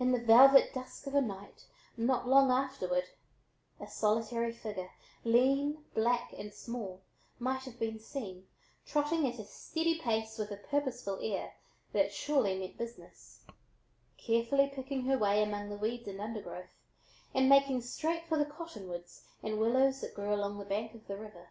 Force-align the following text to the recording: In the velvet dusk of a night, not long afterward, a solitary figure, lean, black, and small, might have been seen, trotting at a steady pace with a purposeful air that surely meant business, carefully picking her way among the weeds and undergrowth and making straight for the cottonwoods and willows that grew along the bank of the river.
In 0.00 0.12
the 0.12 0.18
velvet 0.24 0.72
dusk 0.72 1.06
of 1.06 1.14
a 1.14 1.20
night, 1.20 1.66
not 1.98 2.26
long 2.26 2.50
afterward, 2.50 3.04
a 3.78 3.86
solitary 3.86 4.50
figure, 4.50 4.92
lean, 5.24 5.84
black, 5.92 6.32
and 6.38 6.54
small, 6.54 7.02
might 7.38 7.64
have 7.64 7.78
been 7.78 7.98
seen, 7.98 8.46
trotting 8.86 9.28
at 9.28 9.38
a 9.38 9.44
steady 9.44 9.98
pace 10.00 10.38
with 10.38 10.50
a 10.52 10.56
purposeful 10.56 11.18
air 11.20 11.52
that 11.92 12.14
surely 12.14 12.58
meant 12.58 12.78
business, 12.78 13.44
carefully 14.16 14.72
picking 14.74 15.04
her 15.04 15.18
way 15.18 15.42
among 15.42 15.68
the 15.68 15.76
weeds 15.76 16.08
and 16.08 16.18
undergrowth 16.18 16.74
and 17.34 17.46
making 17.50 17.82
straight 17.82 18.24
for 18.26 18.38
the 18.38 18.46
cottonwoods 18.46 19.22
and 19.42 19.58
willows 19.60 20.00
that 20.00 20.14
grew 20.14 20.32
along 20.32 20.56
the 20.58 20.64
bank 20.64 20.94
of 20.94 21.06
the 21.08 21.16
river. 21.18 21.50